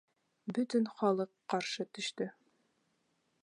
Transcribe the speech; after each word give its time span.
Бөтөн 0.57 0.87
халыҡ 1.01 1.31
ҡаршы 1.53 1.87
төштө. 1.99 2.31